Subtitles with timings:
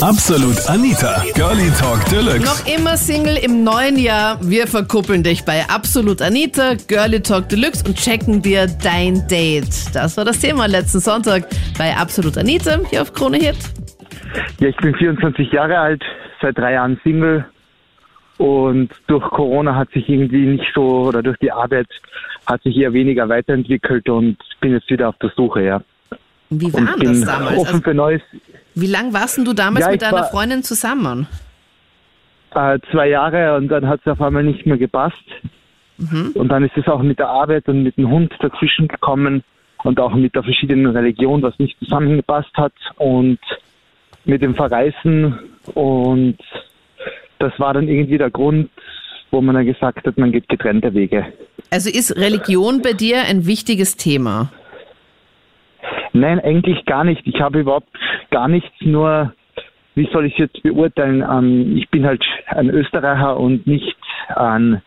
[0.00, 2.44] Absolut Anita, Girlie Talk Deluxe.
[2.44, 4.38] Noch immer Single im neuen Jahr.
[4.40, 9.92] Wir verkuppeln dich bei Absolut Anita, Girlie Talk Deluxe und checken dir dein Date.
[9.92, 13.56] Das war das Thema letzten Sonntag bei Absolut Anita hier auf Krone Hit.
[14.60, 16.02] Ja, ich bin 24 Jahre alt,
[16.40, 17.44] seit drei Jahren Single
[18.36, 21.88] und durch Corona hat sich irgendwie nicht so, oder durch die Arbeit
[22.46, 25.82] hat sich eher weniger weiterentwickelt und bin jetzt wieder auf der Suche, ja.
[26.50, 27.58] Wie war Und das bin damals?
[27.58, 28.22] offen Also, für Neues.
[28.80, 31.26] Wie lang warst denn du damals Ja, mit deiner war- Freundin zusammen?
[32.54, 35.22] Äh, zwei Jahre und dann hat es auf einmal nicht mehr gepasst.
[35.98, 36.30] Mhm.
[36.34, 39.42] Und dann ist es auch mit der Arbeit und mit dem Hund dazwischen gekommen
[39.84, 43.38] und auch mit der verschiedenen Religion, was nicht zusammengepasst hat und
[44.24, 45.38] mit dem Verreisen
[45.74, 46.38] und
[47.38, 48.70] das war dann irgendwie der Grund,
[49.30, 51.26] wo man dann gesagt hat, man geht getrennte Wege.
[51.70, 54.50] Also ist Religion bei dir ein wichtiges Thema?
[56.20, 57.26] Nein, eigentlich gar nicht.
[57.26, 57.88] Ich habe überhaupt
[58.30, 59.32] gar nichts, nur
[59.94, 61.24] wie soll ich es jetzt beurteilen?
[61.28, 63.96] Ähm, ich bin halt ein Österreicher und nicht
[64.28, 64.82] an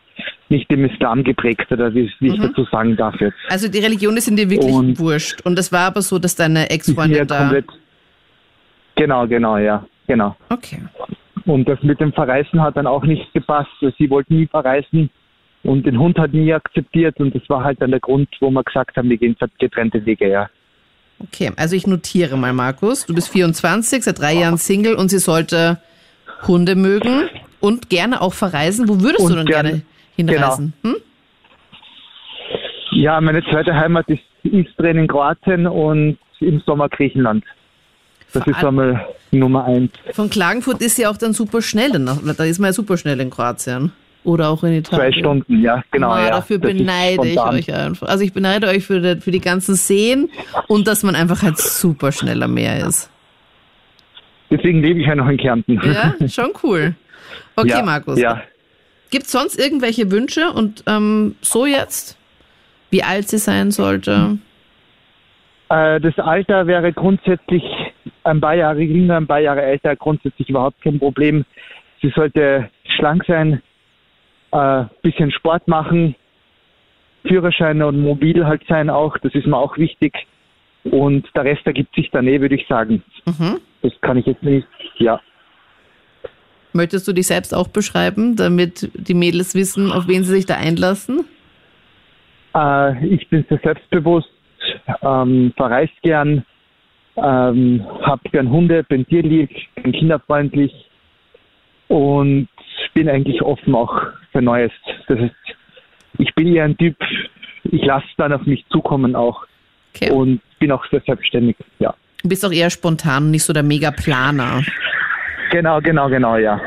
[0.49, 3.37] nicht dem Islam geprägt oder wie, wie ich dazu sagen darf jetzt.
[3.49, 5.41] Also die Religion ist in dir wirklich Und- wurscht.
[5.45, 7.37] Und es war aber so, dass deine Ex-Freundin da...
[7.39, 7.65] komplett
[8.95, 10.35] Genau, genau, ja, genau.
[10.49, 10.79] Okay.
[11.45, 13.71] Und das mit dem Verreisen hat dann auch nicht gepasst.
[13.97, 15.09] Sie wollte nie verreisen
[15.63, 18.63] und den Hund hat nie akzeptiert und das war halt dann der Grund, wo wir
[18.63, 20.49] gesagt haben, wir gehen getrennte Wege, ja.
[21.23, 23.05] Okay, also ich notiere mal, Markus.
[23.05, 25.79] Du bist 24, seit drei Jahren Single und sie sollte
[26.47, 28.87] Hunde mögen und gerne auch verreisen.
[28.89, 29.83] Wo würdest du Und denn gerne- gerne
[30.15, 30.73] hinreisen?
[30.83, 30.95] Hm?
[32.91, 37.43] Ja, meine zweite Heimat ist Istrien in Kroatien und im Sommer Griechenland.
[38.33, 39.91] Das Vor ist einmal Nummer eins.
[40.13, 41.91] Von Klagenfurt ist ja auch dann super schnell.
[41.91, 43.91] Da ist man ja super schnell in Kroatien.
[44.23, 45.11] Oder auch in Italien.
[45.13, 46.11] Zwei Stunden, ja, genau.
[46.11, 46.29] Ah, ja.
[46.31, 48.07] dafür ist beneide ich euch einfach.
[48.07, 50.29] Also ich beneide euch für die, für die ganzen Seen
[50.67, 53.09] und dass man einfach halt super schnell am Meer ist.
[54.51, 55.81] Deswegen lebe ich ja noch in Kärnten.
[55.83, 56.93] Ja, schon cool.
[57.55, 58.19] Okay, ja, Markus.
[58.19, 58.43] Ja.
[59.09, 62.17] Gibt es sonst irgendwelche Wünsche und ähm, so jetzt?
[62.91, 64.37] Wie alt sie sein sollte?
[65.69, 67.63] Äh, das Alter wäre grundsätzlich
[68.23, 71.45] ein paar Jahre jünger, ein paar Jahre älter, grundsätzlich überhaupt kein Problem.
[72.01, 73.61] Sie sollte schlank sein,
[74.51, 76.15] äh, bisschen Sport machen,
[77.25, 80.13] Führerschein und mobil halt sein auch, das ist mir auch wichtig.
[80.83, 83.03] Und der Rest ergibt sich dann eh, würde ich sagen.
[83.25, 83.59] Mhm.
[83.83, 84.67] Das kann ich jetzt nicht,
[84.97, 85.19] ja.
[86.73, 90.55] Möchtest du dich selbst auch beschreiben, damit die Mädels wissen, auf wen sie sich da
[90.55, 91.25] einlassen?
[92.55, 94.29] Äh, ich bin sehr selbstbewusst,
[95.01, 96.43] ähm, verreist gern,
[97.17, 100.73] ähm, hab gern Hunde, bin tierlieb, bin kinderfreundlich
[101.89, 102.47] und
[102.93, 104.71] bin eigentlich offen auch für Neues.
[105.07, 105.31] Das ist,
[106.17, 106.95] ich bin eher ein Typ,
[107.63, 109.45] ich lasse dann auf mich zukommen auch
[109.93, 110.09] Okay.
[110.09, 111.57] und bin auch sehr selbstständig.
[111.79, 111.93] Ja,
[112.23, 114.63] Du bist auch eher spontan und nicht so der Mega-Planer.
[115.51, 116.61] genau, genau, genau, ja.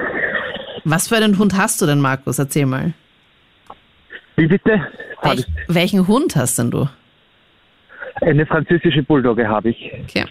[0.84, 2.38] Was für einen Hund hast du denn, Markus?
[2.38, 2.92] Erzähl mal.
[4.36, 4.86] Wie bitte?
[5.22, 6.86] Welch, welchen Hund hast denn du?
[8.20, 9.90] Eine französische Bulldogge habe ich.
[10.02, 10.26] Okay.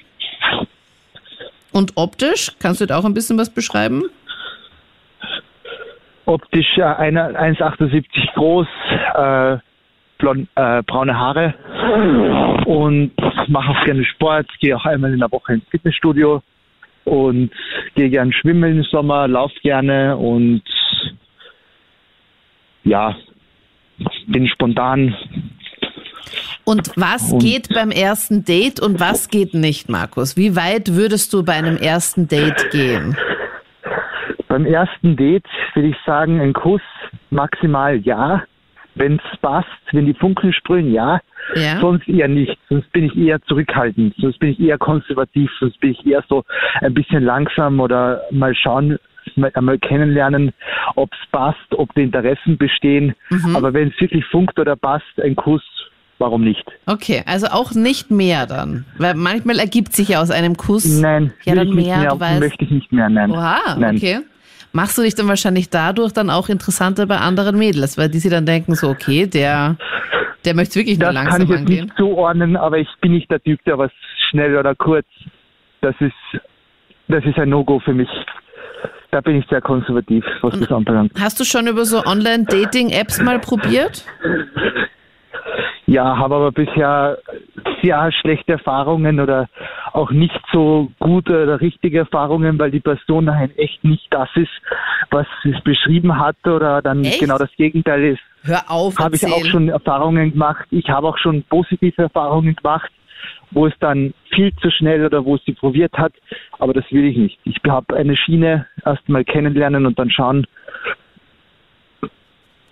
[1.72, 4.04] Und optisch, kannst du da auch ein bisschen was beschreiben?
[6.26, 8.68] Optisch äh, einer 1,78 groß,
[9.16, 9.58] äh,
[10.18, 11.54] blond, äh, braune Haare
[12.66, 13.12] und
[13.48, 16.42] mache auch gerne Sport, gehe auch einmal in der Woche ins Fitnessstudio
[17.06, 17.52] und
[17.96, 20.64] gehe gern schwimmen im Sommer, laufe gerne und
[22.86, 23.16] ja,
[24.28, 25.16] bin spontan.
[26.66, 30.38] Und was Und- geht beim ersten Date und was geht nicht, Markus?
[30.38, 33.18] Wie weit würdest du bei einem ersten Date gehen?
[34.54, 36.84] Beim ersten Date würde ich sagen, ein Kuss
[37.32, 38.44] maximal ja.
[38.94, 41.22] Wenn es passt, wenn die Funkeln sprühen, ja.
[41.56, 41.80] Ja?
[41.80, 42.56] Sonst eher nicht.
[42.70, 44.14] Sonst bin ich eher zurückhaltend.
[44.20, 45.50] Sonst bin ich eher konservativ.
[45.60, 46.44] Sonst bin ich eher so
[46.82, 49.00] ein bisschen langsam oder mal schauen,
[49.36, 50.54] mal, einmal kennenlernen,
[50.94, 53.16] ob es passt, ob die Interessen bestehen.
[53.32, 53.56] Mhm.
[53.56, 55.64] Aber wenn es wirklich funkt oder passt, ein Kuss,
[56.20, 56.64] warum nicht?
[56.86, 58.86] Okay, also auch nicht mehr dann.
[59.00, 61.02] Weil manchmal ergibt sich ja aus einem Kuss.
[61.02, 63.32] Nein, ja, dann ich nicht mehr, mehr, möchte ich nicht mehr, nein.
[63.32, 63.96] Oha, nein.
[63.96, 64.20] okay.
[64.74, 68.32] Machst du dich dann wahrscheinlich dadurch dann auch interessanter bei anderen Mädels, weil die sich
[68.32, 69.76] dann denken so, okay, der,
[70.46, 71.86] der möchte wirklich nur Das kann langsam ich jetzt angehen.
[71.86, 73.92] nicht zuordnen, aber ich bin nicht der Typ, der was
[74.30, 75.06] schnell oder kurz.
[75.82, 76.42] Das ist,
[77.08, 78.10] das ist ein No-Go für mich.
[79.12, 81.12] Da bin ich sehr konservativ, was das anbelangt.
[81.20, 84.04] Hast du schon über so Online-Dating-Apps mal probiert?
[85.94, 87.20] Ja, habe aber bisher
[87.84, 89.48] sehr schlechte Erfahrungen oder
[89.92, 94.50] auch nicht so gute oder richtige Erfahrungen, weil die Person dahin echt nicht das ist,
[95.12, 97.20] was es beschrieben hat oder dann Echt?
[97.20, 98.22] genau das Gegenteil ist.
[98.42, 100.66] Hör auf, Habe ich auch schon Erfahrungen gemacht.
[100.72, 102.90] Ich habe auch schon positive Erfahrungen gemacht
[103.52, 106.12] wo es dann viel zu schnell oder wo es sie probiert hat.
[106.58, 107.40] Aber das will ich nicht.
[107.46, 110.48] Ich habe eine Schiene erstmal kennenlernen und dann schauen,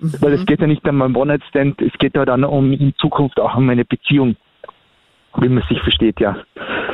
[0.02, 0.14] mhm.
[0.20, 3.40] weil es geht ja nicht um einen One-Night-Stand, es geht ja dann um in Zukunft
[3.40, 4.36] auch um eine Beziehung,
[5.38, 6.38] wie man sich versteht, ja.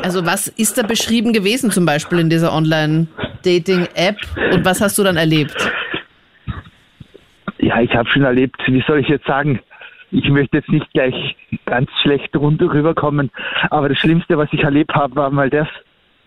[0.04, 4.18] Also was ist da beschrieben gewesen zum Beispiel in dieser Online-Dating-App
[4.54, 5.56] und was hast du dann erlebt?
[7.60, 9.60] Ja, ich habe schon erlebt, wie soll ich jetzt sagen,
[10.12, 13.32] ich möchte jetzt nicht gleich ganz schlecht runter rüberkommen,
[13.70, 15.68] aber das Schlimmste, was ich erlebt habe, war mal das,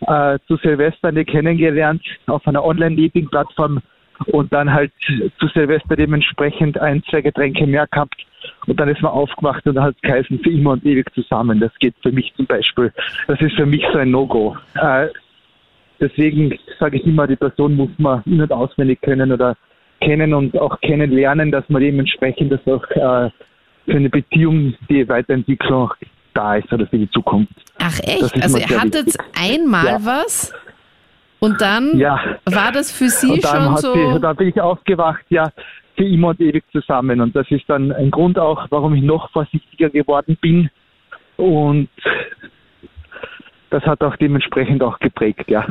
[0.07, 3.81] äh, zu Silvester eine kennengelernt auf einer Online-Dating-Plattform
[4.27, 4.93] und dann halt
[5.39, 8.17] zu Silvester dementsprechend ein, zwei Getränke mehr gehabt
[8.67, 11.61] und dann ist man aufgemacht und dann hat es geheißen, für immer und ewig zusammen.
[11.61, 12.93] Das geht für mich zum Beispiel,
[13.27, 14.57] das ist für mich so ein No-Go.
[14.75, 15.09] Äh,
[16.01, 19.57] deswegen sage ich immer, die Person muss man in- und auswendig können oder
[20.01, 23.31] kennen und auch kennenlernen, dass man dementsprechend das auch äh,
[23.87, 25.93] für eine Beziehung die Weiterentwicklung
[26.35, 27.53] da ist oder für die Zukunft.
[27.79, 28.43] Ach echt?
[28.43, 29.21] Also ihr hattet wichtig.
[29.35, 29.99] einmal ja.
[30.03, 30.55] was
[31.41, 32.21] und dann ja.
[32.45, 33.95] war das für Sie schon so...
[33.95, 35.51] Die, da bin ich aufgewacht, ja,
[35.97, 37.21] für immer und ewig zusammen.
[37.21, 40.71] Und das ist dann ein Grund auch, warum ich noch vorsichtiger geworden bin.
[41.37, 41.89] Und
[43.71, 45.65] das hat auch dementsprechend auch geprägt, ja.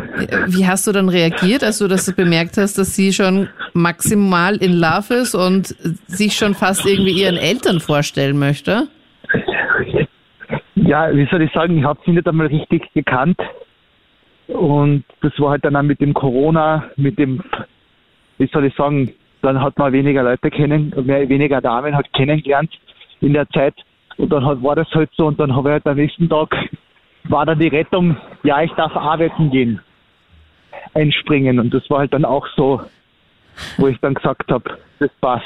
[0.48, 4.74] Wie hast du dann reagiert, als du das bemerkt hast, dass sie schon maximal in
[4.74, 5.68] Love ist und
[6.08, 8.88] sich schon fast irgendwie ihren Eltern vorstellen möchte?
[10.76, 13.40] Ja, wie soll ich sagen, ich habe sie nicht einmal richtig gekannt.
[14.50, 17.42] Und das war halt dann auch mit dem Corona, mit dem,
[18.38, 19.12] wie soll ich sagen,
[19.42, 22.72] dann hat man weniger Leute kennen, mehr, weniger Damen halt kennengelernt
[23.22, 23.76] in der Zeit.
[24.18, 26.54] Und dann hat, war das halt so und dann habe ich halt am nächsten Tag
[27.26, 29.80] war dann die Rettung, ja, ich darf arbeiten gehen,
[30.94, 31.60] einspringen.
[31.60, 32.82] Und das war halt dann auch so,
[33.78, 35.46] wo ich dann gesagt habe, das passt.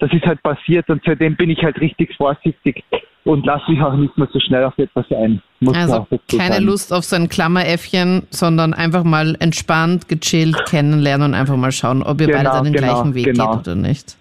[0.00, 2.84] Das ist halt passiert und seitdem bin ich halt richtig vorsichtig
[3.24, 5.42] und lasse mich auch nicht mehr so schnell auf etwas ein.
[5.60, 6.64] Muss also keine sein.
[6.64, 12.02] Lust auf so ein Klammeräffchen, sondern einfach mal entspannt, gechillt kennenlernen und einfach mal schauen,
[12.02, 13.56] ob ihr genau, beide dann den genau, gleichen Weg genau.
[13.56, 14.16] geht oder nicht.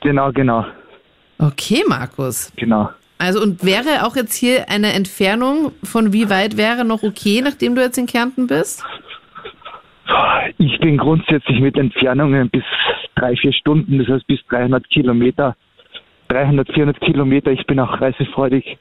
[0.00, 0.66] Genau, genau.
[1.38, 2.52] Okay, Markus.
[2.56, 2.90] Genau.
[3.18, 7.74] Also und wäre auch jetzt hier eine Entfernung von wie weit wäre noch okay, nachdem
[7.74, 8.84] du jetzt in Kärnten bist?
[10.58, 12.64] Ich bin grundsätzlich mit Entfernungen bis
[13.14, 15.56] drei, vier Stunden, das heißt bis 300 Kilometer,
[16.28, 18.78] 300, 400 Kilometer, ich bin auch reisefreudig,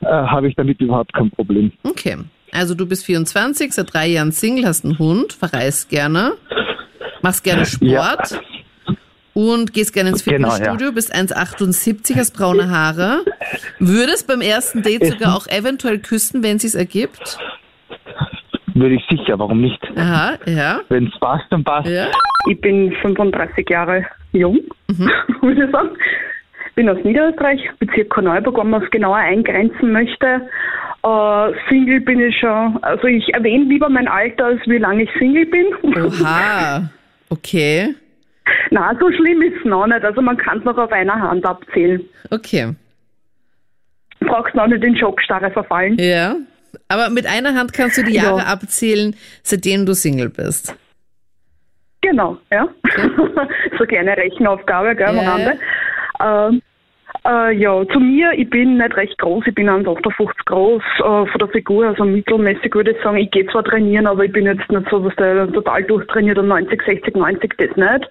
[0.00, 1.72] äh, habe ich damit überhaupt kein Problem.
[1.82, 2.16] Okay,
[2.52, 6.32] also du bist 24, seit drei Jahren Single, hast einen Hund, verreist gerne,
[7.22, 8.30] machst gerne Sport.
[8.30, 8.40] Ja
[9.32, 10.90] und gehst gerne ins Fitnessstudio, genau, ja.
[10.90, 13.24] bist 1,78, hast braune Haare.
[13.78, 17.38] Würdest beim ersten Date sogar auch eventuell küssen, wenn es sich ergibt?
[18.80, 19.78] Würde ich sicher, warum nicht?
[19.94, 20.80] Aha, ja.
[20.88, 21.86] Wenn es passt, dann passt.
[21.86, 22.06] Ja.
[22.48, 25.10] Ich bin 35 Jahre jung, mhm.
[25.42, 25.90] würde ich sagen.
[26.76, 30.48] Bin aus Niederösterreich, Bezirk Korneuburg, wenn man es genauer eingrenzen möchte.
[31.04, 35.10] Uh, Single bin ich schon, also ich erwähne lieber mein Alter, als wie lange ich
[35.18, 35.66] Single bin.
[35.82, 36.88] Oha,
[37.28, 37.94] okay.
[38.70, 40.04] Na, so schlimm ist es noch nicht.
[40.04, 42.02] Also man kann es noch auf einer Hand abzählen.
[42.30, 42.74] Okay.
[44.20, 45.98] Brauchst noch nicht in Schockstarre verfallen.
[45.98, 46.36] Ja.
[46.90, 48.46] Aber mit einer Hand kannst du die Jahre ja.
[48.46, 49.14] abzählen,
[49.44, 50.74] seitdem du Single bist.
[52.00, 52.68] Genau, ja.
[52.84, 53.10] Okay.
[53.78, 55.20] so kleine Rechenaufgabe, gell, ja.
[55.20, 55.58] am Rande.
[56.20, 56.62] Ähm,
[57.24, 61.38] äh, ja, zu mir, ich bin nicht recht groß, ich bin 1,58 groß äh, von
[61.38, 63.18] der Figur, also mittelmäßig würde ich sagen.
[63.18, 66.48] Ich gehe zwar trainieren, aber ich bin jetzt nicht so, dass der total durchtrainiert und
[66.48, 68.10] 90, 60, 90, das nicht.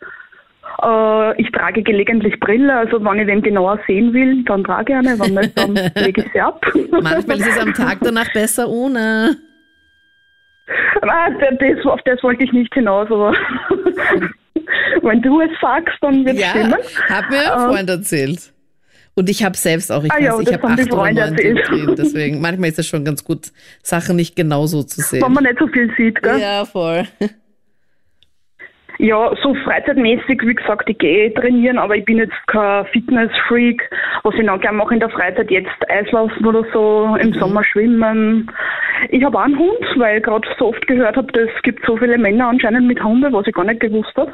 [0.81, 4.99] Äh, ich trage gelegentlich Brille, also wenn ich den genauer sehen will, dann trage ich
[4.99, 5.73] eine, wenn nicht, dann
[6.03, 6.63] lege ich sie ab.
[6.91, 9.37] Manchmal ist es am Tag danach besser ohne.
[11.01, 13.33] Nein, das, auf das wollte ich nicht hinaus, aber
[15.01, 16.75] wenn du es sagst, dann wird es ja, stimmen.
[17.07, 18.53] Hat mir ein ähm, Freund erzählt.
[19.15, 21.95] Und ich habe selbst auch, ich ah, weiß, ja, ich habe acht oder neun drin,
[21.97, 23.51] deswegen manchmal ist es schon ganz gut,
[23.83, 25.21] Sachen nicht genauso zu sehen.
[25.21, 26.39] Wenn man nicht so viel sieht, gell?
[26.39, 27.03] Ja, voll.
[29.01, 33.89] Ja, so freizeitmäßig, wie gesagt, ich gehe trainieren, aber ich bin jetzt kein Fitness-Freak.
[34.23, 37.39] Was ich noch gerne mache in der Freizeit, jetzt Eislaufen oder so, im mhm.
[37.39, 38.51] Sommer schwimmen.
[39.07, 41.95] Ich habe auch einen Hund, weil ich gerade so oft gehört habe, es gibt so
[41.95, 44.33] viele Männer anscheinend mit Hunden, was ich gar nicht gewusst habe.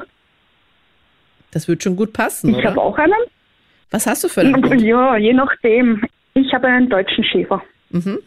[1.52, 2.64] Das wird schon gut passen, ich oder?
[2.64, 3.14] Ich habe auch einen.
[3.92, 4.82] Was hast du für einen Hund?
[4.82, 6.04] Ja, je nachdem.
[6.34, 7.64] Ich habe einen deutschen Schäfer.
[7.92, 8.18] Mhm.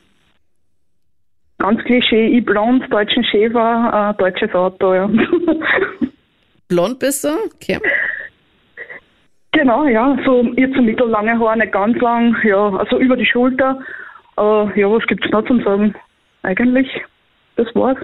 [1.59, 5.11] Ganz klischee, ich blond, deutschen Schäfer, äh, deutsches Auto, ja.
[6.69, 7.29] Blond bist du?
[7.55, 7.79] Okay.
[9.53, 13.81] Genau, ja, so jetzt so mittellange Haare, nicht ganz lang, ja, also über die Schulter.
[14.37, 15.95] Äh, ja, was gibt es noch zum Sagen?
[16.43, 16.89] Eigentlich,
[17.57, 17.99] das war's.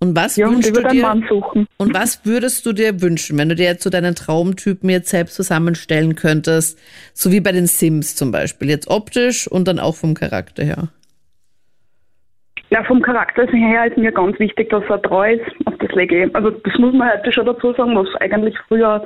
[0.00, 1.22] Und was ja, wünschst du dir?
[1.78, 5.34] Und was würdest du dir wünschen, wenn du dir jetzt so deinen Traumtypen jetzt selbst
[5.34, 6.78] zusammenstellen könntest,
[7.14, 10.88] so wie bei den Sims zum Beispiel, jetzt optisch und dann auch vom Charakter her?
[12.74, 15.44] Ja, vom Charakter her ist mir ganz wichtig, dass er treu ist.
[15.66, 16.34] Auf das lege ich.
[16.34, 19.00] Also das muss man heute schon dazu sagen, was eigentlich früher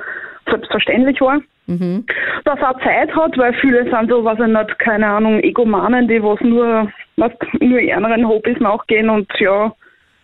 [0.49, 1.39] selbstverständlich war.
[1.67, 2.03] Mhm.
[2.45, 6.23] Dass er Zeit hat, weil viele sind so, was ich nicht, keine Ahnung, Egomanen, die
[6.23, 9.71] was nur, was, nur ihren Hobbys nachgehen und ja,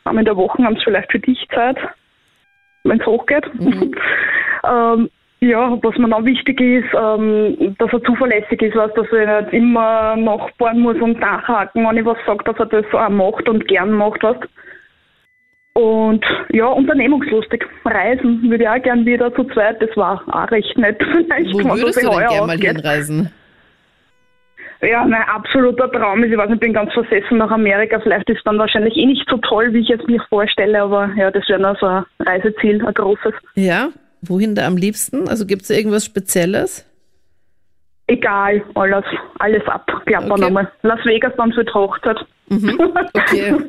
[0.05, 1.77] einmal in der Woche haben sie vielleicht für dich Zeit,
[2.83, 3.45] wenn es hochgeht.
[3.59, 3.93] Mhm.
[4.67, 5.09] ähm,
[5.41, 9.53] ja, was mir noch wichtig ist, ähm, dass er zuverlässig ist, was, dass er nicht
[9.53, 13.67] immer nachbauen muss und nachhaken, wenn ich was sage, dass er das auch macht und
[13.67, 14.37] gern macht, was.
[15.73, 16.23] Und
[16.53, 17.65] ja, unternehmungslustig.
[17.83, 21.03] Reisen würde ich auch gern wieder zu zweit, das war auch recht nett.
[21.11, 23.31] Vielleicht Wo würdest du denn gerne mal hinreisen?
[24.81, 27.99] Ja, mein absoluter Traum ist, ich weiß nicht, ich bin ganz versessen nach Amerika.
[27.99, 31.09] Vielleicht ist es dann wahrscheinlich eh nicht so toll, wie ich es mir vorstelle, aber
[31.15, 33.33] ja, das wäre noch so ein Reiseziel, ein großes.
[33.55, 33.89] Ja,
[34.27, 35.27] Wohin da am liebsten?
[35.27, 36.85] Also gibt es irgendwas Spezielles?
[38.07, 39.03] Egal, alles,
[39.39, 39.85] alles ab.
[40.05, 40.41] Klappern okay.
[40.41, 40.71] nochmal.
[40.83, 42.17] Las Vegas dann für die Hochzeit.
[42.49, 42.79] Mhm.
[43.13, 43.55] Okay.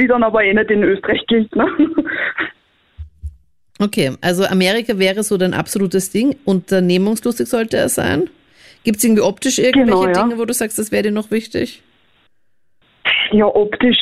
[0.00, 1.66] Die dann aber eh nicht in Österreich gilt, ne?
[3.80, 6.36] Okay, also Amerika wäre so dein absolutes Ding.
[6.44, 8.28] Unternehmungslustig sollte er sein.
[8.84, 10.22] Gibt es irgendwie optisch irgendwelche genau, ja.
[10.22, 11.82] Dinge, wo du sagst, das wäre dir noch wichtig?
[13.30, 13.98] Ja, optisch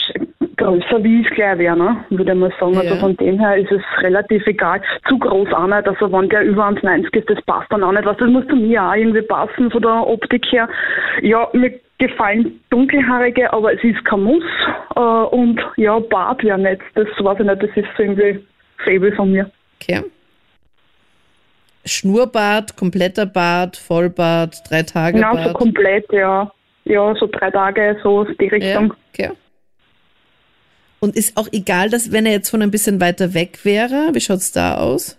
[0.57, 2.05] größer wie es gleich wäre, ne?
[2.11, 2.77] würde ich mal sagen.
[2.77, 2.91] Also ja.
[2.91, 4.81] Also von dem her ist es relativ egal.
[5.09, 5.87] Zu groß auch nicht.
[5.87, 8.05] Also wenn der über 1,90 ist, das passt dann auch nicht.
[8.05, 10.69] Was, das muss zu mir auch irgendwie passen, von der Optik her.
[11.23, 14.45] Ja, mir gefallen dunkelhaarige, aber es ist kein Muss.
[14.95, 16.83] Äh, und ja, Bart wäre nicht.
[16.95, 18.45] Das weiß ich nicht, das ist so irgendwie
[18.85, 19.51] Fable von mir.
[19.81, 20.03] Okay.
[21.85, 25.37] Schnurrbart, kompletter Bart, Vollbart, drei Tage Bart?
[25.37, 26.51] Ja, so komplett, ja.
[26.85, 28.95] Ja, so drei Tage, so die Richtung.
[29.17, 29.37] Ja, okay.
[31.01, 34.21] Und ist auch egal, dass wenn er jetzt von ein bisschen weiter weg wäre, wie
[34.21, 35.19] schaut es da aus?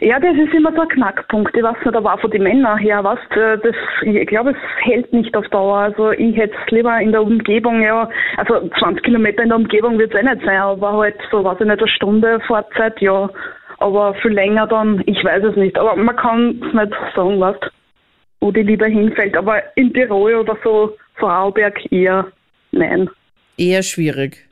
[0.00, 1.56] Ja, das ist immer so ein Knackpunkt.
[1.56, 5.12] Ich weiß nicht, aber auch von den Männern her, was, das, ich glaube, es hält
[5.12, 5.78] nicht auf Dauer.
[5.78, 9.98] Also ich hätte es lieber in der Umgebung, ja, also 20 Kilometer in der Umgebung
[9.98, 13.30] wird es eh nicht sein, aber halt so, weiß ich nicht, eine Stunde Fahrzeit, ja.
[13.78, 15.78] Aber viel länger dann, ich weiß es nicht.
[15.78, 17.56] Aber man kann es nicht sagen, was,
[18.40, 19.36] wo die Liebe hinfällt.
[19.36, 22.26] Aber in Tirol oder so, Vorarlberg eher
[22.72, 23.08] nein.
[23.56, 24.47] Eher schwierig.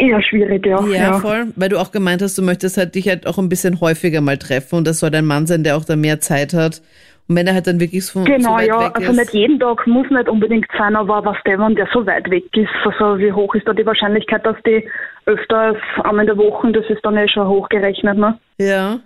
[0.00, 0.82] Eher schwierig, ja.
[0.86, 1.52] Ja, voll.
[1.56, 4.38] Weil du auch gemeint hast, du möchtest halt dich halt auch ein bisschen häufiger mal
[4.38, 6.80] treffen und das soll dein Mann sein, der auch da mehr Zeit hat.
[7.28, 10.08] Und wenn er halt dann wirklich so, genau, so ja, also nicht jeden Tag muss
[10.10, 13.54] nicht unbedingt sein, aber was der, wenn der so weit weg ist, also wie hoch
[13.54, 14.88] ist da die Wahrscheinlichkeit, dass die
[15.26, 18.38] öfters einmal in der Woche, das ist dann eh schon hochgerechnet, ne?
[18.58, 19.00] Ja.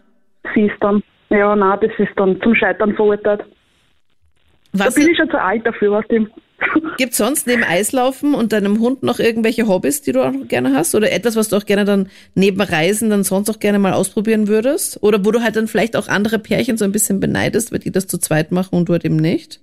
[0.55, 3.45] Sie ist dann, ja, nein, das ist dann zum Scheitern verurteilt.
[4.73, 6.29] Was da bin ich schon zu alt dafür, was du.
[6.97, 10.75] Gibt es sonst neben Eislaufen und deinem Hund noch irgendwelche Hobbys, die du auch gerne
[10.75, 10.95] hast?
[10.95, 14.49] Oder etwas, was du auch gerne dann neben Reisen dann sonst auch gerne mal ausprobieren
[14.49, 15.03] würdest?
[15.03, 17.91] Oder wo du halt dann vielleicht auch andere Pärchen so ein bisschen beneidest, weil die
[17.91, 19.61] das zu zweit machen und du halt eben nicht?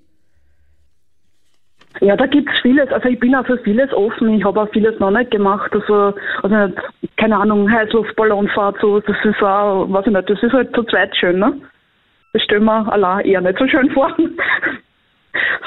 [2.02, 2.90] Ja, da gibt es vieles.
[2.90, 4.34] Also ich bin auch für vieles offen.
[4.34, 5.72] Ich habe auch vieles noch nicht gemacht.
[5.74, 6.74] Also, also
[7.18, 11.16] keine Ahnung, Heißluftballonfahrt, so, das ist auch, weiß ich nicht, das ist halt zu zweit
[11.16, 11.54] schön, ne?
[12.34, 14.16] Das stellen wir allein eher nicht so schön vor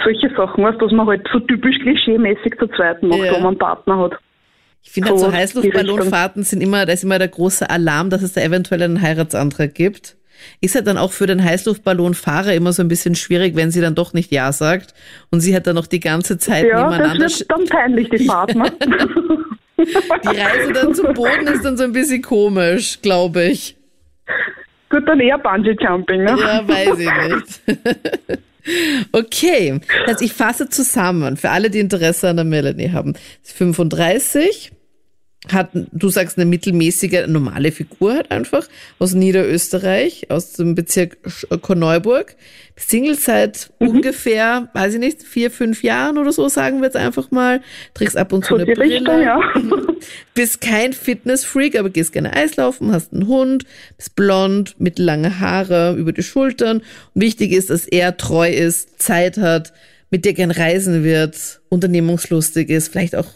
[0.04, 3.33] solche Sachen, weißt, was man halt so typisch klischee-mäßig zur zweiten macht, ja.
[3.33, 4.18] wo man einen Partner hat.
[4.83, 8.23] Ich finde halt so, so Heißluftballonfahrten sind immer, da ist immer der große Alarm, dass
[8.23, 10.16] es da eventuell einen Heiratsantrag gibt.
[10.61, 13.94] Ist halt dann auch für den Heißluftballonfahrer immer so ein bisschen schwierig, wenn sie dann
[13.94, 14.92] doch nicht Ja sagt
[15.30, 17.25] und sie hat dann noch die ganze Zeit ja, nebeneinander.
[17.25, 18.71] Das wird dann peinlich, die Fahrt, ne?
[19.78, 23.76] die Reise dann zum Boden ist dann so ein bisschen komisch, glaube ich.
[24.90, 26.37] Gut, dann eher Bungee Jumping, ne?
[26.38, 28.42] Ja, weiß ich nicht.
[29.12, 33.14] Okay, also ich fasse zusammen für alle, die Interesse an der Melanie haben.
[33.42, 34.73] 35,
[35.52, 38.66] hat, du sagst, eine mittelmäßige, normale Figur halt einfach,
[38.98, 41.18] aus Niederösterreich, aus dem Bezirk
[41.50, 42.36] äh, Korneuburg.
[42.76, 43.88] Single seit mhm.
[43.88, 47.60] ungefähr, weiß ich nicht, vier, fünf Jahren oder so, sagen wir jetzt einfach mal.
[47.92, 48.96] Trägst ab und zu eine Brille.
[48.96, 49.40] Richtung, ja.
[50.34, 53.64] bist kein Fitnessfreak, aber gehst gerne Eislaufen, hast einen Hund,
[53.96, 56.78] bist blond, mittellange Haare über die Schultern.
[57.14, 59.72] Und wichtig ist, dass er treu ist, Zeit hat,
[60.10, 63.26] mit dir gern reisen wird, unternehmungslustig ist, vielleicht auch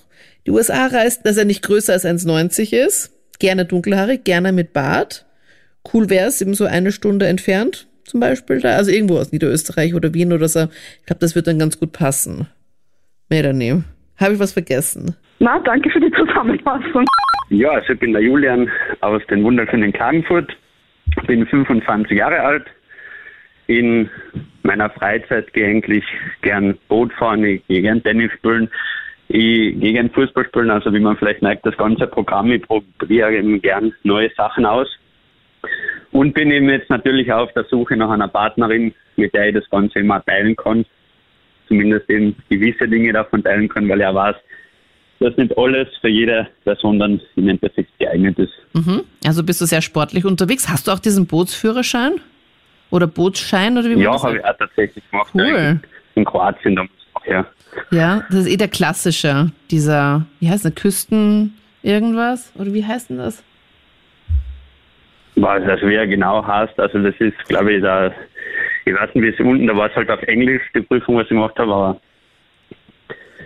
[0.48, 3.12] die USA reist, dass er nicht größer als 1,90 ist.
[3.38, 5.26] Gerne dunkelhaarig, gerne mit Bart.
[5.92, 8.76] Cool wäre es, eben so eine Stunde entfernt zum Beispiel da.
[8.76, 10.60] Also irgendwo aus Niederösterreich oder Wien oder so.
[11.00, 12.46] Ich glaube, das wird dann ganz gut passen.
[13.28, 13.82] Melanie,
[14.16, 15.14] habe ich was vergessen?
[15.38, 17.04] Na, danke für die Zusammenfassung.
[17.50, 18.70] Ja, also ich bin der Julian
[19.02, 20.56] aus den wunderschönen Klagenfurt.
[21.26, 22.64] Bin 25 Jahre alt.
[23.66, 24.08] In
[24.62, 26.04] meiner Freizeit gehe ich eigentlich
[26.40, 28.70] gern Boot fahren, ich gehe gern Tennis spielen.
[29.30, 33.34] Ich gehe gern Fußball spielen, also wie man vielleicht merkt, das ganze Programm, ich probiere
[33.34, 34.88] eben gern neue Sachen aus.
[36.12, 39.54] Und bin eben jetzt natürlich auch auf der Suche nach einer Partnerin, mit der ich
[39.54, 40.86] das Ganze immer teilen kann.
[41.68, 44.36] zumindest eben gewisse Dinge davon teilen kann, weil er weiß,
[45.20, 48.52] dass nicht alles für jede Person dann im Endeffekt geeignet ist.
[48.72, 49.02] Mhm.
[49.24, 50.68] Also bist du sehr sportlich unterwegs.
[50.68, 52.20] Hast du auch diesen Bootsführerschein?
[52.90, 53.76] Oder Bootsschein?
[53.76, 55.30] Oder wie man Ja, habe ich auch tatsächlich gemacht.
[55.34, 55.80] Cool.
[56.14, 56.97] In Kroatien damals
[57.28, 57.46] ja.
[57.90, 62.52] Ja, das ist eh der klassische, dieser, wie heißt der, Küsten irgendwas?
[62.56, 63.42] Oder wie heißt denn das?
[65.36, 68.12] Was also wie er genau heißt, also das ist, glaube ich, da,
[68.84, 71.24] ich weiß nicht, wie es unten, da war es halt auf Englisch, die Prüfung, was
[71.24, 72.00] ich gemacht habe, aber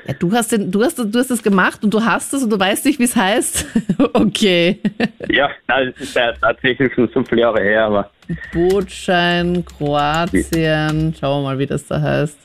[0.06, 2.50] Ja, du hast den, du hast, du hast das gemacht und du hast es und
[2.50, 3.66] du weißt nicht, wie es heißt.
[4.14, 4.80] okay.
[5.28, 8.10] ja, das ist ja tatsächlich schon so viele Jahre her, aber
[8.52, 11.14] Bootschein, Kroatien.
[11.18, 12.38] Schauen wir mal, wie das da heißt.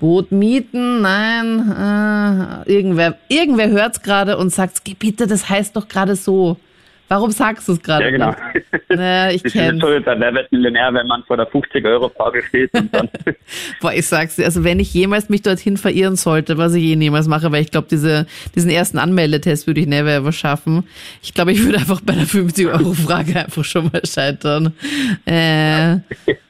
[0.00, 2.64] Boot mieten, nein.
[2.66, 6.56] Äh, irgendwer irgendwer hört es gerade und sagt, "Geh bitte, das heißt doch gerade so.
[7.10, 8.04] Warum sagst du es gerade?
[8.04, 8.34] ja, genau.
[8.88, 13.08] Naja, ich wie bei Wer wird Millionär, wenn man vor der 50-Euro-Frage steht und dann,
[13.80, 16.94] Boah, ich sag's dir, also wenn ich jemals mich dorthin verirren sollte, was ich eh
[16.94, 20.84] niemals mache, weil ich glaube, diese, diesen ersten Anmeldetest würde ich never ever schaffen.
[21.20, 24.72] Ich glaube, ich würde einfach bei der 50-Euro-Frage einfach schon mal scheitern.
[25.26, 25.96] Äh,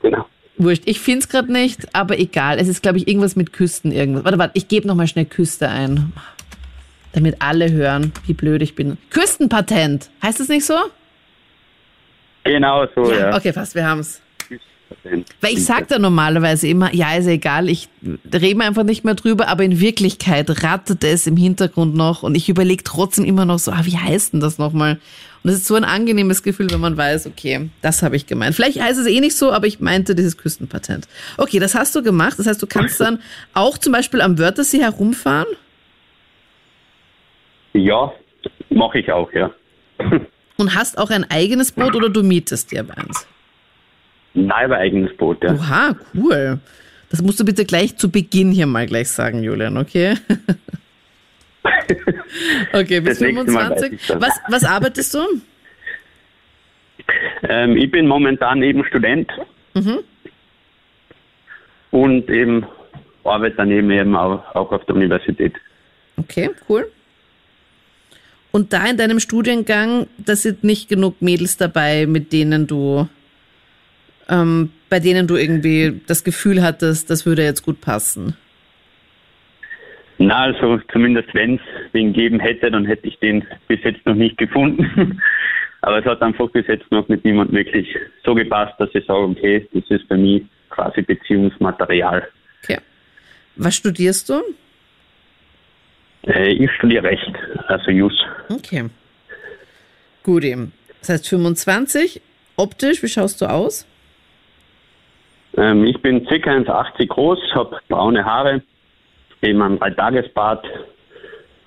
[0.02, 0.26] genau.
[0.62, 0.83] Wurscht.
[0.87, 2.59] Ich find's grad nicht, aber egal.
[2.59, 4.25] Es ist, glaube ich, irgendwas mit Küsten irgendwas.
[4.25, 6.12] Warte, warte, ich gebe nochmal schnell Küste ein.
[7.12, 8.97] Damit alle hören, wie blöd ich bin.
[9.11, 10.11] Küstenpatent.
[10.23, 10.75] Heißt es nicht so?
[12.45, 13.37] Genau so, ja.
[13.37, 14.21] Okay, fast, wir haben's.
[15.40, 17.88] Weil ich sag da normalerweise immer, ja, ist ja egal, ich
[18.33, 22.49] rede einfach nicht mehr drüber, aber in Wirklichkeit rattet es im Hintergrund noch und ich
[22.49, 24.99] überlege trotzdem immer noch so, ah, wie heißt denn das nochmal?
[25.43, 28.55] Und es ist so ein angenehmes Gefühl, wenn man weiß, okay, das habe ich gemeint.
[28.55, 31.09] Vielleicht heißt es eh nicht so, aber ich meinte dieses Küstenpatent.
[31.39, 32.39] Okay, das hast du gemacht.
[32.39, 33.21] Das heißt, du kannst dann
[33.55, 35.49] auch zum Beispiel am Wörthersee herumfahren?
[37.73, 38.13] Ja,
[38.69, 39.51] mache ich auch, ja.
[40.59, 43.27] Und hast auch ein eigenes Boot oder du mietest dir eins?
[44.35, 45.55] Nein, aber eigenes Boot, ja.
[45.55, 46.59] Oha, cool.
[47.11, 50.17] Das musst du bitte gleich zu Beginn hier mal gleich sagen, Julian, okay?
[52.73, 53.93] okay, bis Das nächste Mal weiß 25.
[53.93, 54.21] ich das.
[54.21, 55.19] Was, was arbeitest du?
[57.49, 59.30] Ähm, ich bin momentan eben Student
[61.91, 62.67] und eben
[63.25, 65.54] arbeite daneben eben auch, auch auf der Universität.
[66.17, 66.91] Okay, cool.
[68.52, 73.08] Und da in deinem Studiengang, da sind nicht genug Mädels dabei, mit denen du,
[74.28, 78.37] ähm, bei denen du irgendwie das Gefühl hattest, das würde jetzt gut passen.
[80.23, 81.61] Na, also zumindest wenn es
[81.93, 85.19] wen geben hätte, dann hätte ich den bis jetzt noch nicht gefunden.
[85.80, 87.89] Aber es hat einfach bis jetzt noch mit niemandem wirklich
[88.23, 92.28] so gepasst, dass ich sage, okay, das ist für mich quasi Beziehungsmaterial.
[92.63, 92.76] Okay.
[93.56, 94.43] Was studierst du?
[96.26, 97.33] Äh, ich studiere Recht,
[97.69, 98.13] also Jus.
[98.50, 98.91] Okay.
[100.23, 100.75] Gut eben.
[101.00, 102.21] Das heißt 25.
[102.56, 103.87] Optisch, wie schaust du aus?
[105.56, 106.35] Ähm, ich bin ca.
[106.35, 108.61] 1,80 groß, habe braune Haare,
[109.43, 110.65] eben ein Dreitagesbart,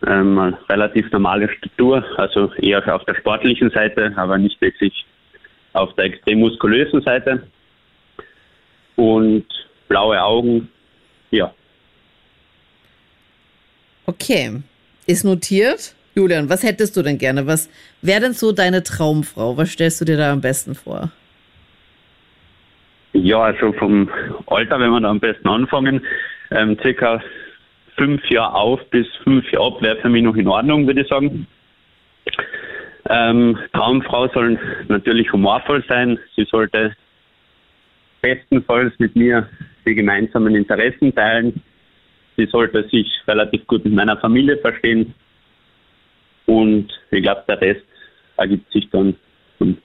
[0.05, 5.05] ähm, relativ normale Statur, also eher auf der sportlichen Seite, aber nicht wirklich
[5.73, 7.47] auf der extrem muskulösen Seite.
[8.95, 9.45] Und
[9.87, 10.69] blaue Augen,
[11.31, 11.53] ja.
[14.05, 14.61] Okay.
[15.05, 15.95] Ist notiert.
[16.15, 17.47] Julian, was hättest du denn gerne?
[17.47, 17.69] Was
[18.01, 19.57] wäre denn so deine Traumfrau?
[19.57, 21.11] Was stellst du dir da am besten vor?
[23.13, 24.09] Ja, also vom
[24.47, 26.01] Alter, wenn wir da am besten anfangen,
[26.51, 27.21] ähm, circa
[27.97, 31.07] fünf Jahre auf bis fünf Jahre ab wäre für mich noch in Ordnung, würde ich
[31.07, 31.47] sagen.
[33.09, 36.17] Ähm, Traumfrau soll natürlich humorvoll sein.
[36.35, 36.95] Sie sollte
[38.21, 39.49] bestenfalls mit mir
[39.85, 41.61] die gemeinsamen Interessen teilen.
[42.37, 45.13] Sie sollte sich relativ gut mit meiner Familie verstehen.
[46.45, 47.85] Und ich glaube, der Rest
[48.37, 49.15] ergibt sich dann
[49.57, 49.77] von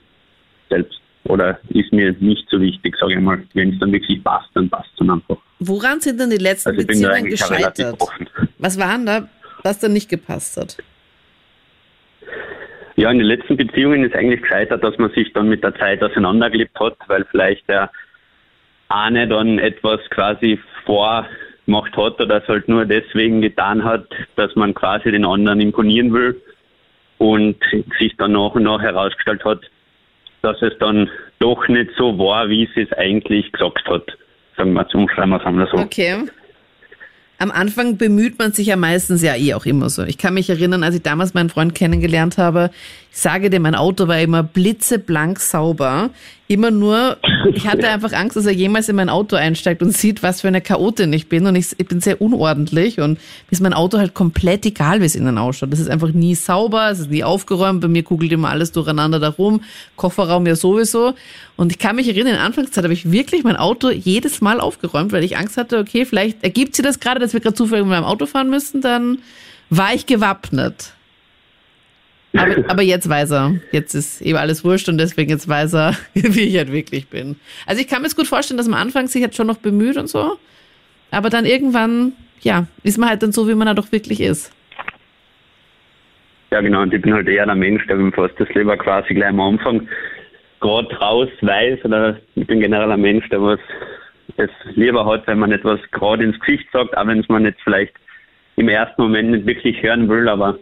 [0.69, 1.01] selbst.
[1.29, 3.39] Oder ist mir nicht so wichtig, sage ich mal.
[3.53, 5.37] Wenn es dann wirklich passt, dann passt es dann einfach.
[5.59, 7.99] Woran sind denn die letzten Also Beziehungen gescheitert?
[8.57, 9.29] Was waren da,
[9.61, 10.77] was da nicht gepasst hat?
[12.95, 16.01] Ja, in den letzten Beziehungen ist eigentlich gescheitert, dass man sich dann mit der Zeit
[16.01, 17.91] auseinandergelebt hat, weil vielleicht der
[18.87, 24.73] eine dann etwas quasi vorgemacht hat oder es halt nur deswegen getan hat, dass man
[24.73, 26.41] quasi den anderen imponieren will
[27.19, 27.57] und
[27.99, 29.61] sich dann nach und nach herausgestellt hat,
[30.41, 34.03] dass es dann doch nicht so war, wie sie es eigentlich gesagt hat.
[34.57, 35.77] Sagen wir zum Schreiben wir es einmal so.
[35.77, 36.25] Okay.
[37.41, 40.03] Am Anfang bemüht man sich ja meistens ja eh auch immer so.
[40.03, 42.69] Ich kann mich erinnern, als ich damals meinen Freund kennengelernt habe,
[43.11, 46.09] ich sage dir, mein Auto war immer blitzeblank sauber.
[46.49, 47.17] Immer nur,
[47.53, 50.47] ich hatte einfach Angst, dass er jemals in mein Auto einsteigt und sieht, was für
[50.47, 51.45] eine Chaotin ich bin.
[51.45, 55.05] Und ich, ich bin sehr unordentlich und mir ist mein Auto halt komplett egal, wie
[55.05, 55.71] es innen ausschaut.
[55.71, 57.81] Das ist einfach nie sauber, es ist nie aufgeräumt.
[57.81, 59.61] Bei mir kugelt immer alles durcheinander darum.
[59.95, 61.13] Kofferraum ja sowieso.
[61.55, 64.59] Und ich kann mich erinnern, in der Anfangszeit habe ich wirklich mein Auto jedes Mal
[64.59, 67.85] aufgeräumt, weil ich Angst hatte, okay, vielleicht ergibt sie das gerade, dass wir gerade zufällig
[67.85, 69.19] mit meinem Auto fahren müssen, dann
[69.69, 70.93] war ich gewappnet.
[72.37, 73.55] Aber, aber jetzt weiß er.
[73.71, 77.37] Jetzt ist eben alles wurscht und deswegen jetzt weiß er, wie ich halt wirklich bin.
[77.65, 79.97] Also ich kann mir jetzt gut vorstellen, dass am Anfang sich halt schon noch bemüht
[79.97, 80.37] und so.
[81.11, 84.53] Aber dann irgendwann, ja, ist man halt dann so, wie man halt doch wirklich ist.
[86.51, 86.81] Ja, genau.
[86.81, 89.39] Und ich bin halt eher der Mensch, der mir fast das lieber quasi gleich am
[89.39, 89.87] Anfang
[90.59, 91.85] gerade raus weiß.
[91.85, 93.59] Oder ich bin generell ein Mensch, der was
[94.37, 97.61] es lieber hat, wenn man etwas gerade ins Gesicht sagt, auch wenn es man jetzt
[97.63, 97.93] vielleicht
[98.55, 100.59] im ersten Moment nicht wirklich hören will, aber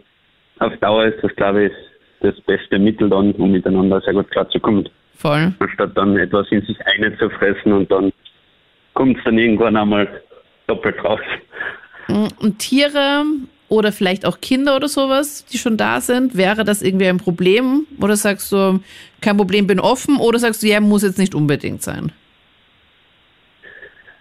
[0.60, 1.72] auf Dauer ist das, glaube ich,
[2.20, 4.88] das beste Mittel dann, um miteinander sehr gut klarzukommen.
[5.14, 5.52] Voll.
[5.58, 8.12] Anstatt dann etwas in sich einzufressen und dann
[8.94, 10.08] kommt es dann irgendwann einmal
[10.66, 11.20] doppelt raus.
[12.08, 13.24] Und Tiere
[13.68, 17.86] oder vielleicht auch Kinder oder sowas, die schon da sind, wäre das irgendwie ein Problem?
[18.00, 18.80] Oder sagst du,
[19.20, 20.16] kein Problem, bin offen?
[20.18, 22.12] Oder sagst du, ja, muss jetzt nicht unbedingt sein?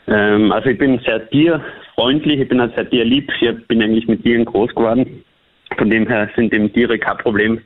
[0.07, 3.31] Ähm, also ich bin sehr tierfreundlich, ich bin halt sehr tierlieb.
[3.39, 5.23] Ich bin eigentlich mit Tieren groß geworden.
[5.77, 7.61] Von dem her sind eben Tiere kein Problem.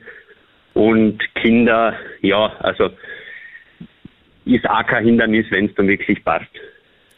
[0.74, 2.90] Und Kinder, ja, also
[4.44, 6.50] ist auch kein Hindernis, wenn es dann wirklich passt.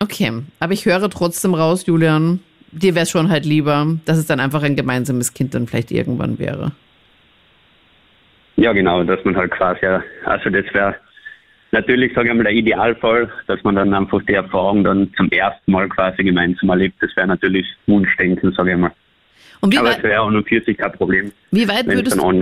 [0.01, 2.41] Okay, aber ich höre trotzdem raus, Julian,
[2.73, 5.91] dir wäre es schon halt lieber, dass es dann einfach ein gemeinsames Kind dann vielleicht
[5.91, 6.73] irgendwann wäre.
[8.57, 9.87] Ja, genau, dass man halt quasi,
[10.25, 10.97] also das wäre
[11.73, 15.73] natürlich, sage ich mal, der Idealfall, dass man dann einfach die Erfahrung dann zum ersten
[15.73, 16.97] Mal quasi gemeinsam erlebt.
[17.01, 18.93] Das wäre natürlich Wunschdenken, sage ich mal.
[19.65, 21.33] Und wie Aber weit, es wäre auch nur 40 kein Problem.
[21.51, 22.33] wie weit würdest auch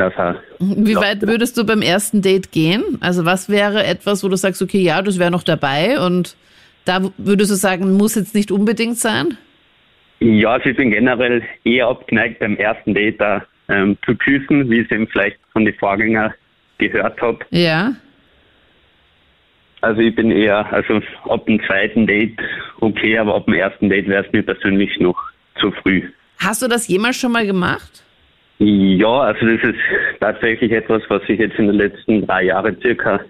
[0.58, 2.82] Wie weit würdest du beim ersten Date gehen?
[3.00, 6.36] Also was wäre etwas, wo du sagst, okay, ja, das wäre noch dabei und
[6.84, 9.38] da würdest du sagen, muss jetzt nicht unbedingt sein?
[10.18, 14.80] Ja, also ich bin generell eher abgeneigt beim ersten Date da, ähm, zu küssen, wie
[14.80, 16.34] ich es eben vielleicht von den Vorgängern
[16.78, 17.38] gehört habe.
[17.50, 17.94] Ja.
[19.80, 22.40] Also ich bin eher, also ab dem zweiten Date
[22.80, 25.16] okay, aber ab dem ersten Date wäre es mir persönlich noch
[25.60, 26.02] zu früh.
[26.42, 28.02] Hast du das jemals schon mal gemacht?
[28.58, 29.78] Ja, also das ist
[30.20, 33.20] tatsächlich etwas, was sich jetzt in den letzten drei Jahren circa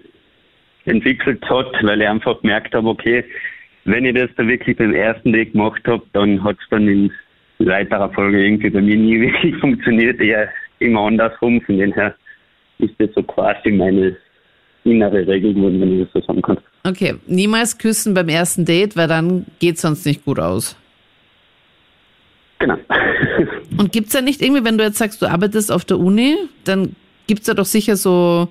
[0.85, 3.25] entwickelt hat, weil ich einfach gemerkt habe, okay,
[3.85, 7.13] wenn ich das da wirklich beim ersten Date gemacht habe, dann hat es dann in
[7.59, 10.49] weiterer Folge irgendwie bei mir nie wirklich funktioniert, eher
[10.79, 11.61] immer andersrum.
[11.63, 12.15] Von dem her
[12.79, 14.17] ist das so quasi meine
[14.85, 16.59] innere Regel geworden, wenn ich das so sagen kann.
[16.85, 20.77] Okay, niemals küssen beim ersten Date, weil dann geht sonst nicht gut aus.
[22.63, 22.79] Genau.
[23.77, 26.95] Und gibt's da nicht irgendwie, wenn du jetzt sagst, du arbeitest auf der Uni, dann
[27.27, 28.47] gibt's da doch sicher so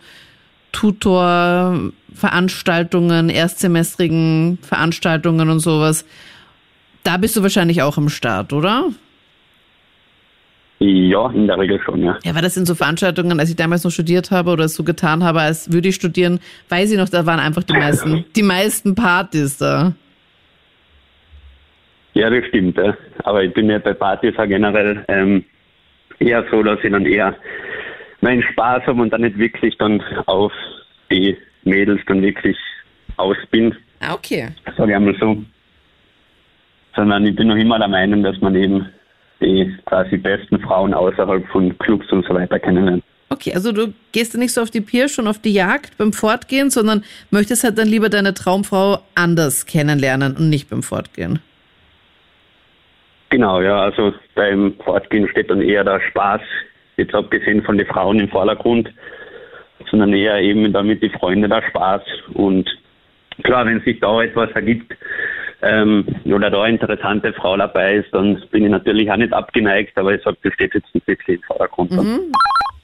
[0.73, 6.05] Tutor-Veranstaltungen, erstsemestrigen Veranstaltungen und sowas.
[7.03, 8.89] Da bist du wahrscheinlich auch am Start, oder?
[10.79, 12.19] ja, in der Regel schon, ja.
[12.25, 14.83] Ja, war das in so Veranstaltungen, als ich damals noch studiert habe oder es so
[14.83, 18.43] getan habe, als würde ich studieren, weiß ich noch, da waren einfach die meisten, die
[18.43, 19.93] meisten Partys da.
[22.13, 22.77] Ja, das stimmt.
[22.77, 22.95] Ja.
[23.23, 25.45] Aber ich bin ja bei Partys auch generell ähm,
[26.19, 27.35] eher so, dass ich dann eher
[28.21, 30.51] meinen Spaß habe und dann nicht wirklich dann auf
[31.09, 32.57] die Mädels dann wirklich
[33.17, 34.49] aus bin, Ah, okay.
[34.77, 35.43] sage ich einmal so.
[36.95, 38.87] Sondern ich bin noch immer der Meinung, dass man eben
[39.39, 43.03] die quasi besten Frauen außerhalb von Clubs und so weiter kennenlernt.
[43.29, 46.69] Okay, also du gehst nicht so auf die Pier schon auf die Jagd beim Fortgehen,
[46.69, 51.39] sondern möchtest halt dann lieber deine Traumfrau anders kennenlernen und nicht beim Fortgehen.
[53.41, 56.41] Genau, ja, also beim Fortgehen steht dann eher der Spaß,
[56.97, 58.87] jetzt abgesehen von den Frauen im Vordergrund,
[59.89, 62.03] sondern eher eben damit die Freunde der Spaß.
[62.35, 62.69] Und
[63.41, 64.95] klar, wenn sich da etwas ergibt
[65.63, 69.97] ähm, oder da eine interessante Frau dabei ist, dann bin ich natürlich auch nicht abgeneigt,
[69.97, 71.93] aber ich sage, das steht jetzt nicht wirklich im Vordergrund.
[71.93, 72.31] dann.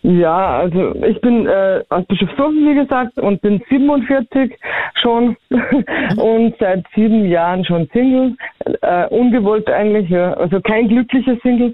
[0.07, 4.57] Ja, also ich bin äh, aus Bischofshofen, wie gesagt, und bin 47
[5.01, 5.35] schon
[6.17, 8.37] und seit sieben Jahren schon Single.
[8.83, 10.31] Äh, ungewollt eigentlich, ja.
[10.35, 11.73] also kein glücklicher Single.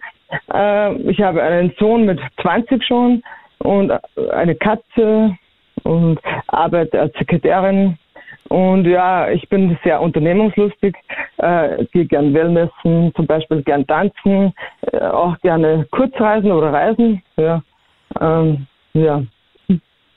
[0.51, 3.21] Äh, ich habe einen Sohn mit 20 schon
[3.59, 3.93] und
[4.31, 5.37] eine Katze
[5.83, 7.99] und arbeite als Sekretärin.
[8.49, 10.95] Und ja, ich bin sehr unternehmungslustig,
[11.37, 14.55] äh, gehe gern Wellnessen, zum Beispiel gern tanzen,
[14.91, 17.21] äh, auch gerne Kurzreisen oder Reisen.
[17.37, 17.61] Ja.
[18.19, 19.23] Ähm, ja.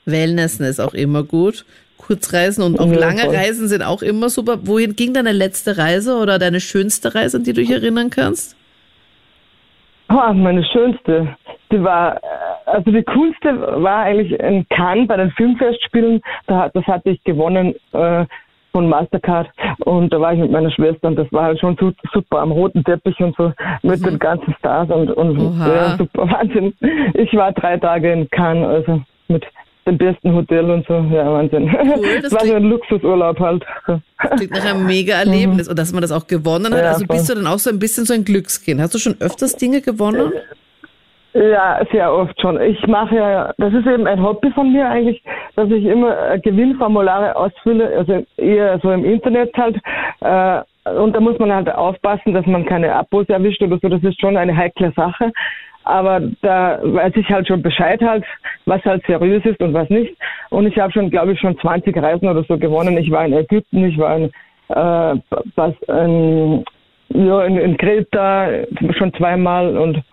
[0.05, 1.65] Wellnessen ist auch immer gut.
[1.97, 3.35] Kurzreisen und auch Ja, lange voll.
[3.35, 4.59] Reisen sind auch immer super.
[4.63, 8.55] Wohin ging deine letzte Reise oder deine schönste Reise, an die du dich erinnern kannst?
[10.09, 11.35] Ah, meine schönste,
[11.71, 16.21] die war äh, also die coolste war eigentlich in Cannes bei den Filmfestspielen.
[16.47, 18.25] Da, das hatte ich gewonnen äh,
[18.77, 19.49] von Mastercard
[19.85, 21.75] und da war ich mit meiner Schwester und das war halt schon
[22.13, 24.05] super am roten Teppich und so mit mhm.
[24.05, 26.75] den ganzen Stars und, und ja, super Wahnsinn.
[27.15, 29.43] Ich war drei Tage in Cannes, also mit
[29.87, 30.93] dem besten Hotel und so.
[30.93, 31.73] Ja, Wahnsinn.
[31.73, 33.65] Cool, das war so ein Luxusurlaub halt.
[33.87, 33.99] Das
[34.35, 36.83] klingt nach einem mega Erlebnis und dass man das auch gewonnen hat.
[36.83, 38.79] Ja, also bist du dann auch so ein bisschen so ein Glückskind.
[38.79, 40.33] Hast du schon öfters Dinge gewonnen?
[41.33, 42.59] Ja, sehr oft schon.
[42.61, 45.21] Ich mache ja, das ist eben ein Hobby von mir eigentlich,
[45.55, 49.77] dass ich immer Gewinnformulare ausfülle, also eher so im Internet halt.
[50.21, 53.89] Äh, und da muss man halt aufpassen, dass man keine Abos erwischt oder so.
[53.89, 55.31] Das ist schon eine heikle Sache.
[55.83, 58.25] Aber da weiß ich halt schon Bescheid halt,
[58.65, 60.17] was halt seriös ist und was nicht.
[60.49, 62.97] Und ich habe schon, glaube ich, schon 20 Reisen oder so gewonnen.
[62.97, 64.23] Ich war in Ägypten, ich war in,
[64.69, 66.65] äh, was, in,
[67.09, 68.49] ja, in, in Kreta
[68.97, 70.03] schon zweimal und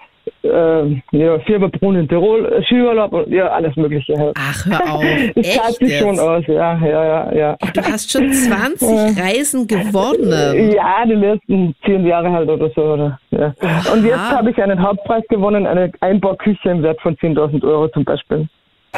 [0.44, 4.36] äh, ja, Fieberbrunnen in Tirol, Skiurlaub und ja, alles Mögliche halt.
[4.38, 5.04] Ach, hör auf.
[5.34, 7.56] Es zahlt sich schon aus, ja, ja, ja, ja.
[7.74, 10.72] Du hast schon 20 Reisen gewonnen.
[10.72, 13.18] Ja, die letzten zehn Jahre halt oder so, oder?
[13.30, 13.54] Ja.
[13.92, 18.04] Und jetzt habe ich einen Hauptpreis gewonnen, eine Einbauküche im Wert von 10.000 Euro zum
[18.04, 18.48] Beispiel.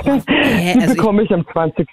[0.04, 1.88] Boah, äh, also die bekomme ich, ich am 20.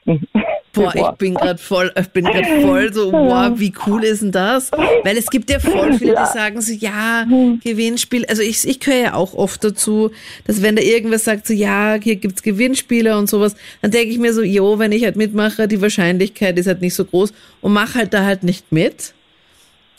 [0.74, 4.32] Boah, ich bin gerade voll, ich bin gerade voll so, wow, wie cool ist denn
[4.32, 4.72] das?
[4.72, 7.26] Weil es gibt ja voll viele, die sagen so, ja,
[7.64, 8.26] Gewinnspiel.
[8.26, 10.10] Also ich, ich höre ja auch oft dazu,
[10.46, 14.18] dass wenn da irgendwas sagt, so, ja, hier gibt's Gewinnspiele und sowas, dann denke ich
[14.18, 17.72] mir so, jo, wenn ich halt mitmache, die Wahrscheinlichkeit ist halt nicht so groß und
[17.72, 19.14] mach halt da halt nicht mit.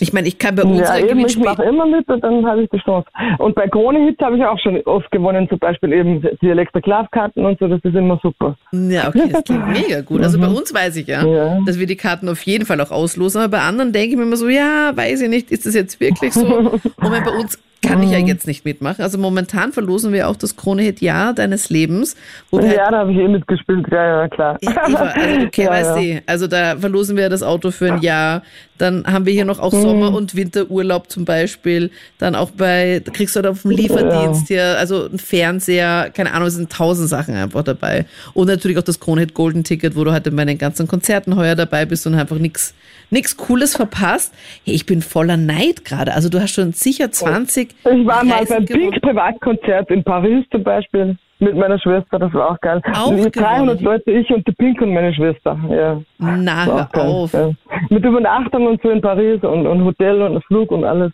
[0.01, 2.63] Ich meine, ich kann bei uns ja, eben, Ich mache immer mit und dann habe
[2.63, 3.09] ich die Chance.
[3.39, 7.45] Und bei Krone Hits habe ich auch schon oft gewonnen, zum Beispiel eben die Elektroklavkarten
[7.45, 8.57] und so, das ist immer super.
[8.73, 10.23] Ja, okay, das klingt mega gut.
[10.23, 10.57] Also bei mhm.
[10.57, 13.59] uns weiß ich ja, ja, dass wir die Karten auf jeden Fall auch auslosen, aber
[13.59, 16.33] bei anderen denke ich mir immer so, ja, weiß ich nicht, ist das jetzt wirklich
[16.33, 16.45] so?
[16.47, 18.27] Und wenn bei uns kann ich ja mhm.
[18.27, 19.03] jetzt nicht mitmachen.
[19.03, 22.17] Also momentan verlosen wir auch das Krone-Hit Jahr deines Lebens.
[22.51, 24.59] ja, halt, da habe ich eh mitgespielt, ja, ja, klar.
[24.61, 26.03] Eva, also du ja, weißt ja.
[26.03, 28.43] Eh, also da verlosen wir das Auto für ein Jahr.
[28.79, 29.83] Dann haben wir hier noch auch mhm.
[29.83, 31.91] Sommer- und Winterurlaub zum Beispiel.
[32.19, 34.57] Dann auch bei, da kriegst du halt auf dem Lieferdienst ja.
[34.57, 38.07] hier, also ein Fernseher, keine Ahnung, es sind tausend Sachen einfach dabei.
[38.33, 41.55] Und natürlich auch das Krone-Hit Golden Ticket, wo du halt bei den ganzen Konzerten heuer
[41.55, 42.75] dabei bist und einfach nichts
[43.11, 44.35] nichts Cooles verpasst.
[44.65, 46.15] Hey, ich bin voller Neid gerade.
[46.15, 47.71] Also du hast schon sicher 20.
[47.71, 52.51] Ich war mal beim Pink Privatkonzert in Paris zum Beispiel mit meiner Schwester, das war
[52.51, 52.81] auch geil.
[52.95, 55.59] Auch 300 Leute, ich und die Pink und meine Schwester.
[55.71, 56.01] Ja.
[56.19, 57.33] Na, hör auf.
[57.33, 57.51] Ja.
[57.91, 61.13] Mit Übernachtung und so in Paris und, und Hotel und Flug und alles.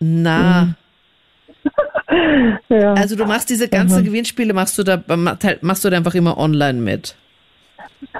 [0.00, 0.62] Na.
[0.62, 0.74] Mhm.
[2.68, 2.94] ja.
[2.94, 4.06] Also du machst diese ganzen mhm.
[4.06, 4.98] Gewinnspiele, machst du da
[5.60, 7.16] machst du da einfach immer online mit?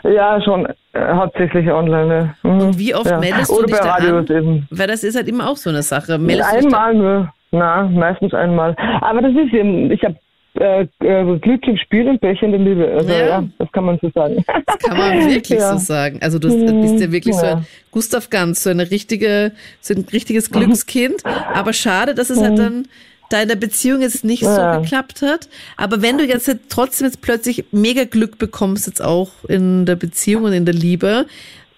[0.03, 2.35] Ja, schon äh, hauptsächlich online.
[2.43, 2.51] Mhm.
[2.51, 3.19] Und wie oft ja.
[3.19, 4.37] meldest du Oder dich bei da Radios an?
[4.37, 4.69] Eben.
[4.71, 6.19] Weil das ist halt immer auch so eine Sache.
[6.19, 7.33] Meldest einmal nur.
[7.51, 8.75] Na, meistens einmal.
[9.01, 10.17] Aber das ist eben, ich habe
[10.61, 12.87] äh, äh, Glück im Spiel und Pech in der Liebe.
[12.97, 13.27] Also ja.
[13.27, 13.45] ja.
[13.59, 14.45] das kann man so sagen.
[14.47, 15.73] Das kann man wirklich ja.
[15.73, 16.19] so sagen.
[16.23, 17.41] Also du bist ja wirklich ja.
[17.41, 21.25] so ein Gustav Ganz, so eine richtige, so ein richtiges Glückskind.
[21.25, 22.89] Aber schade, dass es halt dann
[23.31, 25.49] da in der Beziehung jetzt nicht so geklappt hat.
[25.77, 30.45] Aber wenn du jetzt trotzdem jetzt plötzlich mega Glück bekommst, jetzt auch in der Beziehung
[30.45, 31.27] und in der Liebe,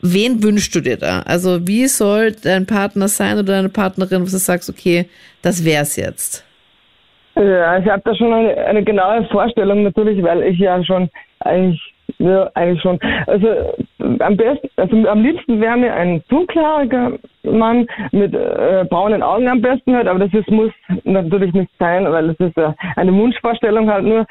[0.01, 1.21] wen wünschst du dir da?
[1.23, 5.09] Also wie soll dein Partner sein oder deine Partnerin, wo du sagst, okay,
[5.43, 6.45] das wär's jetzt?
[7.37, 11.81] Ja, ich habe da schon eine, eine genaue Vorstellung natürlich, weil ich ja schon eigentlich
[12.18, 12.99] ja, eigentlich schon.
[13.27, 13.49] Also
[14.20, 19.61] am besten, also am liebsten wäre mir ein dunkelhaariger Mann mit äh, braunen Augen am
[19.61, 20.72] besten halt, aber das ist, muss
[21.05, 24.27] natürlich nicht sein, weil es ist äh, eine Wunschvorstellung halt nur.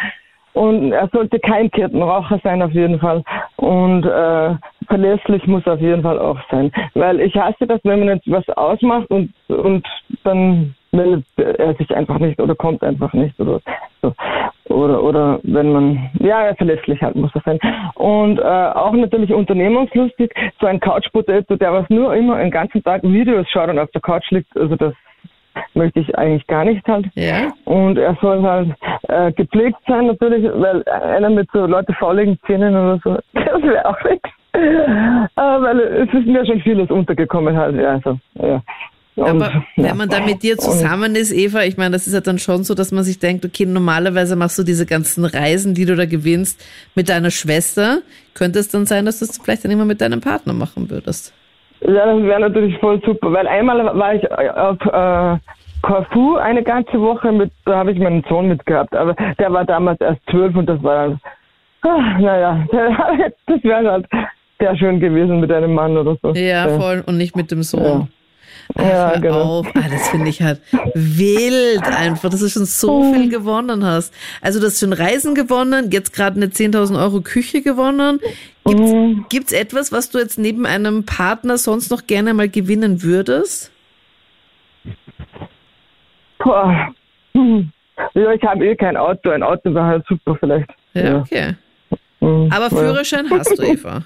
[0.53, 3.23] Und er sollte kein Kettenraucher sein auf jeden Fall.
[3.57, 4.55] Und äh,
[4.87, 6.71] verlässlich muss auf jeden Fall auch sein.
[6.93, 9.85] Weil ich hasse das, wenn man jetzt was ausmacht und, und
[10.23, 13.59] dann meldet er sich einfach nicht oder kommt einfach nicht oder
[14.01, 14.13] so.
[14.69, 17.59] Oder, oder wenn man, ja, verlässlich halt muss er sein.
[17.95, 23.03] Und äh, auch natürlich unternehmungslustig, so ein Couch-Potato, der was nur immer den ganzen Tag
[23.03, 24.93] Videos schaut und auf der Couch liegt, also das
[25.73, 27.07] möchte ich eigentlich gar nicht halt.
[27.15, 27.53] Ja.
[27.65, 28.73] Und er soll halt
[29.07, 33.85] äh, gepflegt sein natürlich, weil einer mit so Leute fauligen Zähnen oder so, das wäre
[33.85, 34.29] auch nichts.
[34.53, 38.61] Äh, weil es ist mir schon vieles untergekommen halt, ja, also, ja.
[39.15, 42.19] Und, Aber wenn man da mit dir zusammen ist, Eva, ich meine, das ist ja
[42.19, 45.85] dann schon so, dass man sich denkt, okay, normalerweise machst du diese ganzen Reisen, die
[45.85, 46.61] du da gewinnst,
[46.95, 47.99] mit deiner Schwester.
[48.33, 51.33] Könnte es dann sein, dass du das vielleicht dann immer mit deinem Partner machen würdest?
[51.79, 55.39] Ja, das wäre natürlich voll super, weil einmal war ich auf äh,
[55.81, 60.01] Corfu eine ganze Woche mit, da habe ich meinen Sohn mitgehabt, aber der war damals
[60.01, 61.19] erst zwölf und das war,
[61.83, 62.65] ah, naja,
[63.45, 64.07] das wäre halt
[64.59, 66.33] sehr schön gewesen mit einem Mann oder so.
[66.33, 67.83] Ja, voll und nicht mit dem Sohn.
[67.83, 68.07] Ja.
[68.73, 69.59] Ach, ja, genau.
[69.59, 69.67] Auf.
[69.75, 70.59] Ah, das finde ich halt
[70.93, 73.13] wild einfach, dass du schon so oh.
[73.13, 74.13] viel gewonnen hast.
[74.41, 78.19] Also du hast schon Reisen gewonnen, jetzt gerade eine 10.000 Euro Küche gewonnen.
[78.63, 79.55] Gibt es oh.
[79.55, 83.71] etwas, was du jetzt neben einem Partner sonst noch gerne mal gewinnen würdest?
[86.39, 86.93] Boah.
[88.13, 89.29] Ja, ich habe eh kein Auto.
[89.29, 90.69] Ein Auto wäre halt super vielleicht.
[90.93, 91.55] Ja, okay.
[92.19, 92.49] Mhm.
[92.51, 94.03] Aber Führerschein hast du, Eva?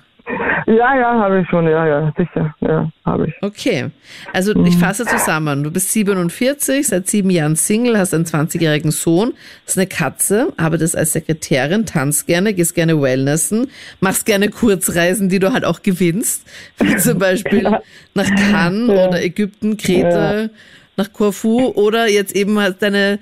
[0.67, 3.33] Ja, ja, habe ich schon, ja, ja, sicher, ja, habe ich.
[3.41, 3.89] Okay,
[4.33, 4.79] also ich mhm.
[4.79, 5.63] fasse zusammen.
[5.63, 9.33] Du bist 47, seit sieben Jahren Single, hast einen 20-jährigen Sohn,
[9.65, 15.39] hast eine Katze, arbeitest als Sekretärin, tanzt gerne, gehst gerne Wellnessen, machst gerne Kurzreisen, die
[15.39, 17.81] du halt auch gewinnst, wie zum Beispiel ja.
[18.13, 19.07] nach Cannes ja.
[19.07, 20.49] oder Ägypten, Kreta, ja.
[20.97, 23.17] nach Corfu oder jetzt eben halt deine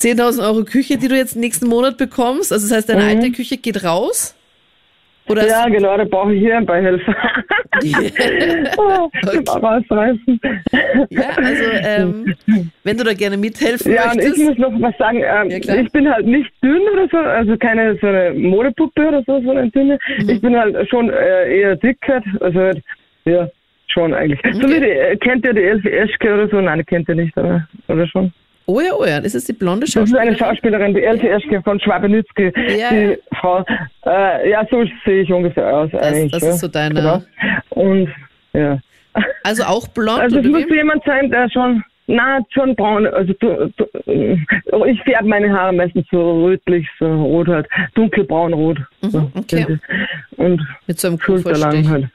[0.00, 2.52] 10.000 Euro Küche, die du jetzt nächsten Monat bekommst.
[2.52, 3.08] Also das heißt, deine mhm.
[3.08, 4.34] alte Küche geht raus.
[5.28, 7.14] Oder ja, genau, da brauche ich hier ein paar Helfer.
[7.78, 9.44] okay.
[9.46, 10.40] rausreißen.
[11.10, 12.34] Ja, also ähm,
[12.84, 14.38] wenn du da gerne mithelfen ja, möchtest.
[14.38, 15.18] Ja, ich muss noch was sagen.
[15.18, 19.22] Ähm, ja, ich bin halt nicht dünn oder so, also keine so eine Modepuppe oder
[19.26, 19.98] so, so eine dünne.
[20.18, 20.28] Mhm.
[20.28, 21.98] Ich bin halt schon äh, eher dick
[22.40, 22.82] also halt,
[23.24, 23.48] ja,
[23.88, 24.40] schon eigentlich.
[24.40, 24.52] Okay.
[24.54, 26.60] So wie die, äh, kennt ihr die Elfie Eschke oder so?
[26.60, 28.32] Nein, kennt ihr nicht, oder, oder schon?
[28.70, 30.28] Oh ja, oh ja, das ist die blonde Schauspielerin.
[30.28, 32.52] Das ist eine Schauspielerin, die Elke Eschke von Schwabenitzky.
[32.78, 32.90] Ja.
[32.90, 33.64] Die Frau,
[34.04, 36.32] äh, ja, so sehe ich ungefähr aus das, eigentlich.
[36.32, 36.94] Das ist so deine...
[36.94, 37.22] Genau.
[37.70, 38.10] Und,
[38.52, 38.78] ja.
[39.42, 40.20] Also auch blond?
[40.20, 45.26] Also es muss jemand sein, der schon, na, schon braun, also du, du, ich färbe
[45.26, 48.80] meine Haare meistens so rötlich, so rot halt, dunkelbraun-rot.
[49.00, 49.78] Mhm, so, okay.
[50.36, 52.08] Und mit so einem Schulterlang halt.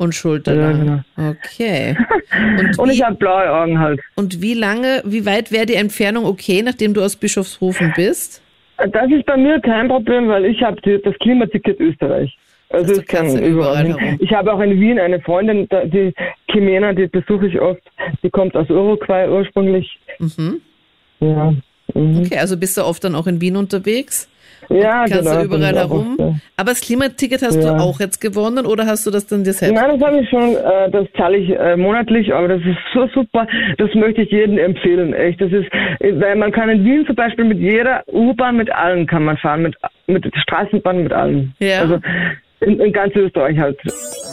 [0.00, 0.86] Und Schulterlang.
[0.86, 1.30] Ja, genau.
[1.30, 1.94] Okay.
[2.58, 4.00] Und, und ich habe blaue Augen halt.
[4.14, 8.40] Und wie lange, wie weit wäre die Entfernung okay, nachdem du aus Bischofshofen bist?
[8.78, 12.34] Das ist bei mir kein Problem, weil ich habe das Klimaticket Österreich.
[12.70, 13.90] Also ich kann überall.
[13.90, 16.14] überall ich habe auch in Wien eine Freundin, die
[16.48, 17.82] Kimena, die besuche ich oft.
[18.22, 19.98] Die kommt aus Uruguay ursprünglich.
[20.18, 20.62] Mhm.
[21.20, 21.52] Ja.
[21.92, 22.22] Mhm.
[22.24, 24.30] Okay, also bist du oft dann auch in Wien unterwegs?
[24.70, 25.40] Ja, kannst genau.
[25.40, 26.16] du überall herum.
[26.20, 26.34] Auch.
[26.56, 27.74] Aber das Klimaticket hast ja.
[27.74, 29.74] du auch jetzt gewonnen oder hast du das dann dir selbst?
[29.74, 33.08] Nein, das habe ich schon, äh, das zahle ich äh, monatlich, aber das ist so
[33.08, 33.46] super,
[33.78, 35.40] das möchte ich jedem empfehlen, echt.
[35.40, 35.68] Das ist,
[36.00, 39.62] weil man kann in Wien zum Beispiel mit jeder U-Bahn, mit allen kann man fahren,
[39.62, 41.52] mit, mit Straßenbahn, mit allen.
[41.58, 41.80] Ja.
[41.80, 41.98] Also
[42.60, 43.78] in, in ganz Österreich halt.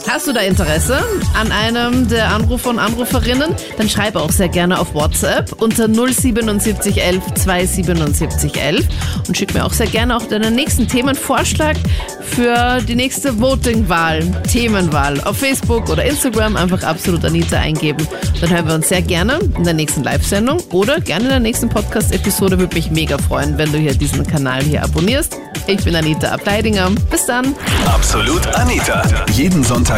[0.08, 1.04] Hast du da Interesse
[1.38, 3.54] an einem der Anrufer und Anruferinnen?
[3.76, 8.88] Dann schreibe auch sehr gerne auf WhatsApp unter 07711 27711
[9.28, 11.76] und schick mir auch sehr gerne auch deinen nächsten Themenvorschlag
[12.22, 18.08] für die nächste Voting-Wahl, Themenwahl auf Facebook oder Instagram einfach absolut Anita eingeben.
[18.40, 21.68] Dann hören wir uns sehr gerne in der nächsten Live-Sendung oder gerne in der nächsten
[21.68, 22.58] Podcast-Episode.
[22.58, 25.36] Würde mich mega freuen, wenn du hier diesen Kanal hier abonnierst.
[25.66, 26.90] Ich bin Anita Ableidinger.
[27.10, 27.54] Bis dann.
[27.86, 29.02] Absolut Anita.
[29.32, 29.97] Jeden Sonntag